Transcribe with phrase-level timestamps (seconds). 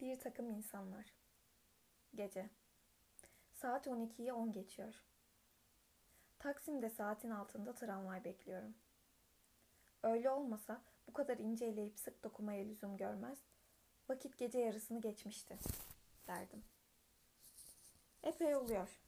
[0.00, 1.14] Bir takım insanlar.
[2.14, 2.50] Gece.
[3.52, 5.04] Saat 12'yi 10 geçiyor.
[6.38, 8.74] Taksim'de saatin altında tramvay bekliyorum.
[10.02, 13.38] Öyle olmasa bu kadar ince eleyip sık dokumaya lüzum görmez,
[14.08, 15.58] vakit gece yarısını geçmişti,
[16.26, 16.64] derdim.
[18.22, 19.00] Epey oluyor.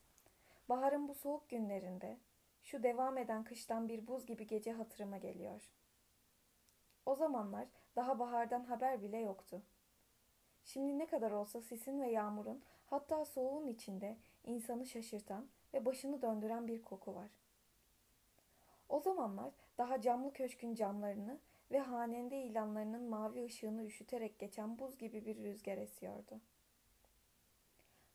[0.68, 2.18] Baharın bu soğuk günlerinde,
[2.62, 5.70] şu devam eden kıştan bir buz gibi gece hatırıma geliyor.
[7.06, 9.62] O zamanlar daha bahardan haber bile yoktu.
[10.64, 16.68] Şimdi ne kadar olsa sisin ve yağmurun hatta soğuğun içinde insanı şaşırtan ve başını döndüren
[16.68, 17.30] bir koku var.
[18.88, 21.38] O zamanlar daha camlı köşkün camlarını
[21.70, 26.40] ve hanende ilanlarının mavi ışığını üşüterek geçen buz gibi bir rüzgar esiyordu.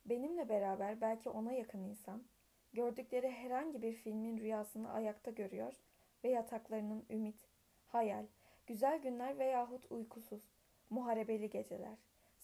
[0.06, 2.24] Benimle beraber belki ona yakın insan,
[2.74, 5.74] gördükleri herhangi bir filmin rüyasını ayakta görüyor
[6.24, 7.50] ve yataklarının ümit,
[7.88, 8.26] hayal,
[8.68, 10.44] güzel günler veyahut uykusuz,
[10.90, 11.98] muharebeli geceler,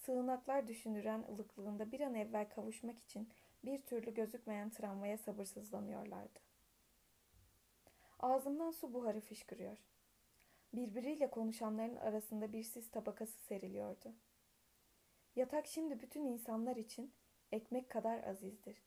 [0.06, 3.30] sığınaklar düşündüren ılıklığında bir an evvel kavuşmak için
[3.66, 6.40] bir türlü gözükmeyen tramvaya sabırsızlanıyorlardı.
[8.20, 9.78] Ağzımdan su buharı fışkırıyor.
[10.74, 14.14] Birbiriyle konuşanların arasında bir sis tabakası seriliyordu.
[15.36, 17.14] Yatak şimdi bütün insanlar için
[17.52, 18.84] ekmek kadar azizdir.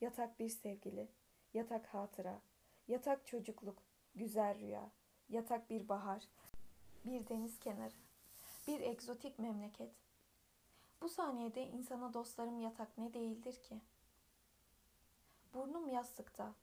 [0.00, 1.08] Yatak bir sevgili,
[1.54, 2.40] yatak hatıra,
[2.88, 3.82] yatak çocukluk,
[4.14, 4.90] güzel rüya,
[5.28, 6.22] yatak bir bahar,
[7.04, 7.94] bir deniz kenarı,
[8.68, 9.90] bir egzotik memleket.
[11.02, 13.80] Bu saniyede insana dostlarım yatak ne değildir ki?
[15.54, 16.54] Burnum yastıkta,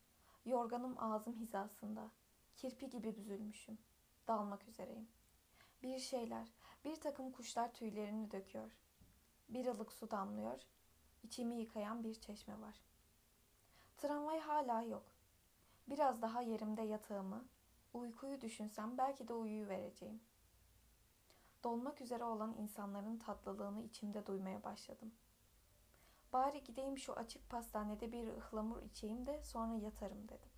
[0.45, 2.11] yorganım ağzım hizasında,
[2.55, 3.77] kirpi gibi büzülmüşüm,
[4.27, 5.07] dalmak üzereyim.
[5.83, 6.47] Bir şeyler,
[6.85, 8.71] bir takım kuşlar tüylerini döküyor.
[9.49, 10.61] Bir ılık su damlıyor,
[11.23, 12.81] içimi yıkayan bir çeşme var.
[13.97, 15.05] Tramvay hala yok.
[15.87, 17.45] Biraz daha yerimde yatağımı,
[17.93, 20.21] uykuyu düşünsem belki de uyuyu vereceğim.
[21.63, 25.13] Dolmak üzere olan insanların tatlılığını içimde duymaya başladım.
[26.33, 30.49] Bari gideyim şu açık pastanede bir ıhlamur içeyim de sonra yatarım dedim.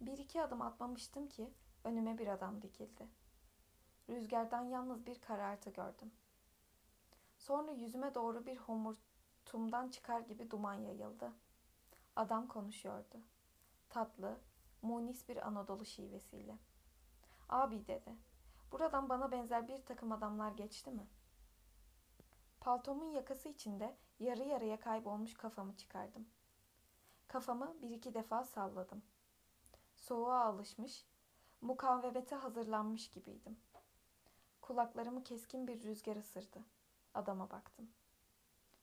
[0.00, 3.08] Bir iki adım atmamıştım ki önüme bir adam dikildi.
[4.08, 6.12] Rüzgardan yalnız bir karartı gördüm.
[7.38, 11.32] Sonra yüzüme doğru bir homurtumdan çıkar gibi duman yayıldı.
[12.16, 13.20] Adam konuşuyordu.
[13.88, 14.40] Tatlı,
[14.82, 16.58] munis bir Anadolu şivesiyle.
[17.48, 18.16] Abi dedi.
[18.72, 21.08] Buradan bana benzer bir takım adamlar geçti mi?
[22.60, 26.28] Paltomun yakası içinde yarı yarıya kaybolmuş kafamı çıkardım.
[27.28, 29.02] Kafamı bir iki defa salladım.
[29.96, 31.06] Soğuğa alışmış,
[31.60, 33.60] mukavemete hazırlanmış gibiydim.
[34.60, 36.64] Kulaklarımı keskin bir rüzgar ısırdı.
[37.14, 37.90] Adama baktım.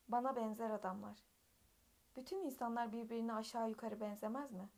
[0.07, 1.17] Bana benzer adamlar.
[2.16, 4.69] Bütün insanlar birbirine aşağı yukarı benzemez mi?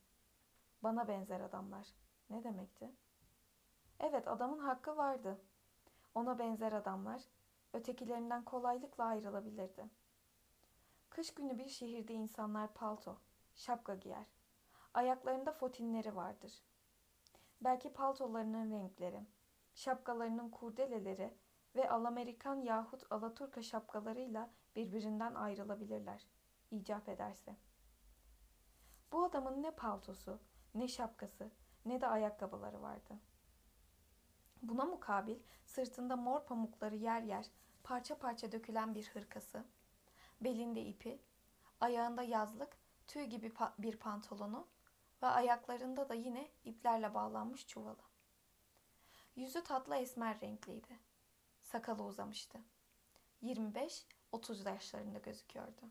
[0.83, 1.87] Bana benzer adamlar.
[2.29, 2.91] Ne demekti?
[4.03, 5.41] Evet adamın hakkı vardı.
[6.15, 7.21] Ona benzer adamlar
[7.73, 9.89] ötekilerinden kolaylıkla ayrılabilirdi.
[11.09, 13.17] Kış günü bir şehirde insanlar palto,
[13.55, 14.25] şapka giyer.
[14.93, 16.63] Ayaklarında fotinleri vardır.
[17.61, 19.25] Belki paltolarının renkleri,
[19.73, 21.37] şapkalarının kurdeleleri
[21.75, 26.27] ve Alamerikan yahut Alaturka şapkalarıyla birbirinden ayrılabilirler,
[26.71, 27.55] icap ederse.
[29.11, 30.39] Bu adamın ne paltosu,
[30.75, 31.51] ne şapkası,
[31.85, 33.19] ne de ayakkabıları vardı.
[34.61, 37.45] Buna mukabil sırtında mor pamukları yer yer
[37.83, 39.65] parça parça dökülen bir hırkası,
[40.41, 41.21] belinde ipi,
[41.79, 42.77] ayağında yazlık,
[43.07, 44.67] tüy gibi bir pantolonu
[45.23, 48.03] ve ayaklarında da yine iplerle bağlanmış çuvalı.
[49.35, 50.99] Yüzü tatlı esmer renkliydi.
[51.61, 52.59] Sakalı uzamıştı.
[53.43, 55.89] 25-30 yaşlarında gözüküyordu.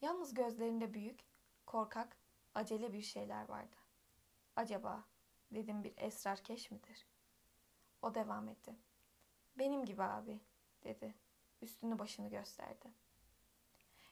[0.00, 1.20] Yalnız gözlerinde büyük,
[1.66, 2.16] korkak,
[2.54, 3.76] acele bir şeyler vardı.
[4.56, 5.04] Acaba
[5.50, 7.06] dedim bir esrarkeş midir?
[8.02, 8.76] O devam etti.
[9.58, 10.40] Benim gibi abi
[10.84, 11.14] dedi.
[11.62, 12.92] Üstünü başını gösterdi.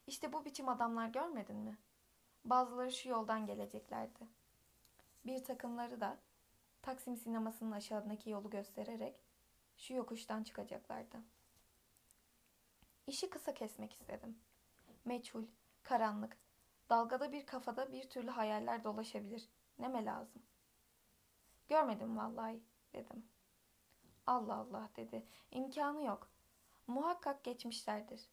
[0.06, 1.78] İşte bu biçim adamlar görmedin mi?
[2.44, 4.28] Bazıları şu yoldan geleceklerdi.
[5.26, 6.18] Bir takımları da
[6.84, 9.16] Taksim sinemasının aşağıdaki yolu göstererek
[9.76, 11.16] şu yokuştan çıkacaklardı.
[13.06, 14.38] İşi kısa kesmek istedim.
[15.04, 15.44] Meçhul,
[15.82, 16.36] karanlık,
[16.90, 19.48] dalgada bir kafada bir türlü hayaller dolaşabilir.
[19.78, 20.42] Neme lazım?
[21.68, 22.62] Görmedim vallahi
[22.92, 23.28] dedim.
[24.26, 25.26] Allah Allah dedi.
[25.50, 26.30] İmkanı yok.
[26.86, 28.28] Muhakkak geçmişlerdir.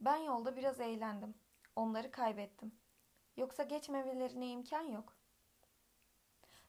[0.00, 1.34] Ben yolda biraz eğlendim.
[1.76, 2.72] Onları kaybettim.
[3.36, 5.16] Yoksa geçmemelerine imkan yok.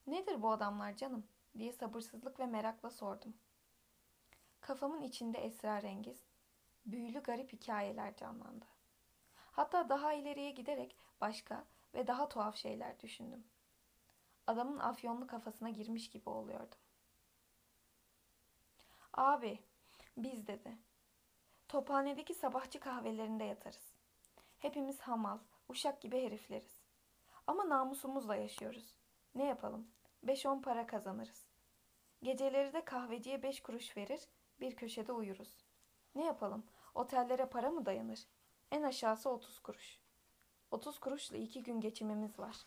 [0.07, 1.27] Nedir bu adamlar canım?
[1.57, 3.33] diye sabırsızlık ve merakla sordum.
[4.62, 6.24] Kafamın içinde esrarengiz,
[6.86, 8.65] büyülü garip hikayeler canlandı.
[9.51, 13.44] Hatta daha ileriye giderek başka ve daha tuhaf şeyler düşündüm.
[14.48, 16.80] Adamın afyonlu kafasına girmiş gibi oluyordum.
[19.13, 19.60] Abi,
[20.18, 20.77] biz dedi.
[21.68, 23.94] Tophanedeki sabahçı kahvelerinde yatarız.
[24.60, 25.38] Hepimiz hamal,
[25.69, 26.81] uşak gibi herifleriz.
[27.48, 28.95] Ama namusumuzla yaşıyoruz.
[29.36, 29.88] Ne yapalım?
[30.25, 31.45] 5-10 para kazanırız.
[32.24, 34.27] Geceleri de kahveciye 5 kuruş verir,
[34.60, 35.57] bir köşede uyuruz.
[36.15, 36.65] Ne yapalım?
[36.95, 38.27] Otellere para mı dayanır?
[38.71, 40.00] En aşağısı 30 kuruş.
[40.71, 42.65] 30 kuruşla iki gün geçimimiz var.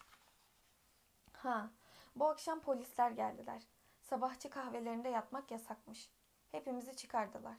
[1.33, 1.71] Ha,
[2.17, 3.63] bu akşam polisler geldiler.
[4.01, 6.11] Sabahçı kahvelerinde yatmak yasakmış.
[6.57, 7.57] Hepimizi çıkardılar.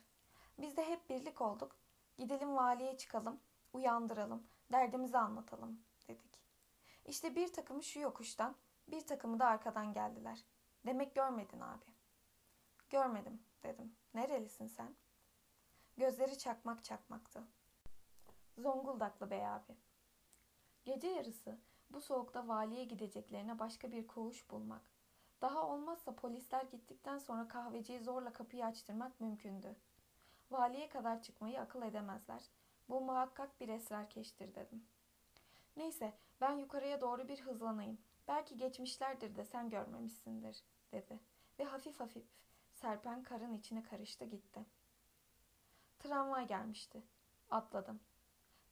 [0.60, 1.76] Biz de hep birlik olduk.
[2.18, 3.40] Gidelim valiye çıkalım,
[3.74, 6.40] uyandıralım, derdimizi anlatalım dedik.
[7.06, 8.56] İşte bir takımı şu yokuştan,
[8.88, 10.46] bir takımı da arkadan geldiler.
[10.86, 11.86] Demek görmedin abi.
[12.90, 13.96] Görmedim dedim.
[14.14, 14.96] Nerelisin sen?
[15.98, 17.44] Gözleri çakmak çakmaktı.
[18.58, 19.78] Zonguldaklı bey abi.
[20.86, 21.58] Gece yarısı
[21.90, 24.97] bu soğukta valiye gideceklerine başka bir koğuş bulmak.
[25.42, 29.76] Daha olmazsa polisler gittikten sonra kahveciyi zorla kapıyı açtırmak mümkündü.
[30.52, 32.44] Valiye kadar çıkmayı akıl edemezler.
[32.90, 34.86] Bu muhakkak bir esrarkeştir dedim.
[35.78, 37.98] Neyse ben yukarıya doğru bir hızlanayım.
[38.28, 41.20] Belki geçmişlerdir de sen görmemişsindir dedi.
[41.60, 42.26] Ve hafif hafif
[42.74, 44.66] serpen karın içine karıştı gitti.
[46.00, 47.04] Tramvay gelmişti.
[47.50, 48.00] Atladım.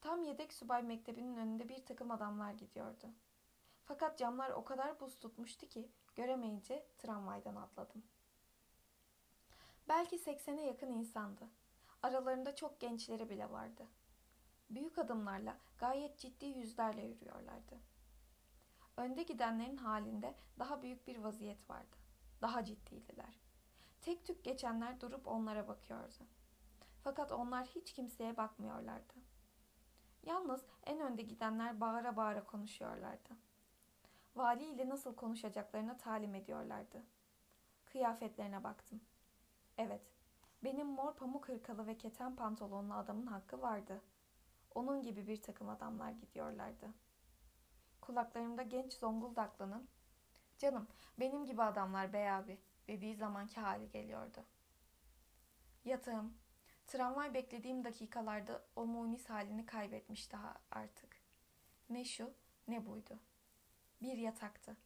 [0.02, 3.08] Tam yedek subay mektebinin önünde bir takım adamlar gidiyordu.
[3.84, 8.04] Fakat camlar o kadar buz tutmuştu ki göremeyince tramvaydan atladım.
[9.88, 11.50] Belki seksene yakın insandı.
[12.04, 13.88] Aralarında çok gençleri bile vardı.
[14.70, 17.80] Büyük adımlarla gayet ciddi yüzlerle yürüyorlardı.
[18.98, 21.96] Önde gidenlerin halinde daha büyük bir vaziyet vardı.
[22.42, 23.40] Daha ciddiydiler.
[24.02, 26.28] Tek tük geçenler durup onlara bakıyordu.
[27.04, 29.14] Fakat onlar hiç kimseye bakmıyorlardı.
[30.24, 33.30] Yalnız en önde gidenler bağıra bağıra konuşuyorlardı.
[34.36, 37.04] Vali ile nasıl konuşacaklarına talim ediyorlardı.
[37.86, 39.02] Kıyafetlerine baktım.
[39.78, 40.02] Evet,
[40.64, 44.02] benim mor pamuk hırkalı ve keten pantolonlu adamın hakkı vardı.
[44.76, 46.94] Onun gibi bir takım adamlar gidiyorlardı.
[48.02, 49.88] Kulaklarımda genç Zonguldaklı'nın
[50.58, 50.88] ''Canım,
[51.20, 54.46] benim gibi adamlar bey abi'' dediği zamanki hali geliyordu.
[55.86, 56.38] Yatağım,
[56.88, 61.22] tramvay beklediğim dakikalarda o munis halini kaybetmiş daha artık.
[61.90, 62.34] Ne şu
[62.68, 63.20] ne buydu.
[64.06, 64.78] Bir yataktı.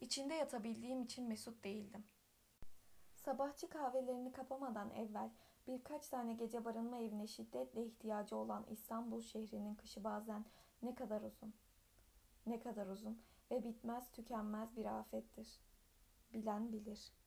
[0.00, 2.04] İçinde yatabildiğim için mesut değildim.
[3.14, 5.30] Sabahçı kahvelerini kapamadan evvel
[5.66, 10.44] birkaç tane gece barınma evine şiddetle ihtiyacı olan İstanbul şehrinin kışı bazen
[10.82, 11.54] ne kadar uzun,
[12.46, 15.60] ne kadar uzun ve bitmez tükenmez bir afettir.
[16.32, 17.25] Bilen bilir.''